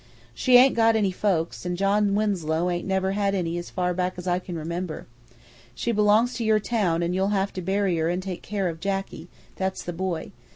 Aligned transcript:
"She 0.33 0.57
ain't 0.57 0.73
got 0.75 0.95
any 0.95 1.11
folks, 1.11 1.63
an' 1.63 1.75
John 1.75 2.15
Winslow 2.15 2.71
ain't 2.71 2.87
never 2.87 3.11
had 3.11 3.35
any 3.35 3.59
as 3.59 3.69
far 3.69 3.93
back 3.93 4.15
as 4.17 4.25
I 4.25 4.39
can 4.39 4.55
remember. 4.57 5.05
She 5.75 5.91
belongs 5.91 6.33
to 6.37 6.43
your 6.43 6.59
town 6.59 7.03
and 7.03 7.13
you'll 7.13 7.27
have 7.27 7.53
to 7.53 7.61
bury 7.61 7.95
her 7.97 8.09
and 8.09 8.23
take 8.23 8.41
care 8.41 8.67
of 8.67 8.79
Jacky 8.79 9.27
that's 9.57 9.83
the 9.83 9.93
boy. 9.93 10.31